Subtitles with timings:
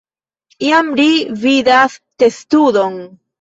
[0.69, 1.05] Iam, ri
[1.43, 2.99] vidas testudon.